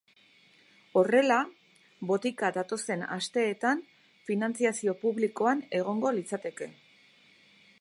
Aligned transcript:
Horrela, 0.99 1.35
botika 2.11 2.49
datozen 2.55 3.03
asteetan 3.17 3.83
finantziazio 4.31 4.97
publikoan 5.05 5.63
egongo 5.81 6.15
litzateke. 6.17 6.71